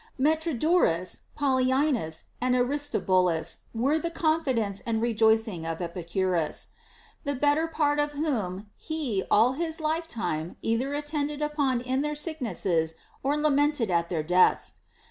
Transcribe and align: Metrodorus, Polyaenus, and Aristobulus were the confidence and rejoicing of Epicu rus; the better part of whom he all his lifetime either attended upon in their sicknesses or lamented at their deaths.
Metrodorus, 0.19 1.19
Polyaenus, 1.37 2.23
and 2.41 2.55
Aristobulus 2.55 3.57
were 3.71 3.99
the 3.99 4.09
confidence 4.09 4.81
and 4.83 4.99
rejoicing 4.99 5.63
of 5.63 5.77
Epicu 5.77 6.25
rus; 6.31 6.69
the 7.23 7.35
better 7.35 7.67
part 7.67 7.99
of 7.99 8.13
whom 8.13 8.71
he 8.77 9.23
all 9.29 9.51
his 9.53 9.79
lifetime 9.79 10.55
either 10.63 10.95
attended 10.95 11.39
upon 11.43 11.81
in 11.81 12.01
their 12.01 12.15
sicknesses 12.15 12.95
or 13.21 13.37
lamented 13.37 13.91
at 13.91 14.09
their 14.09 14.23
deaths. 14.23 14.73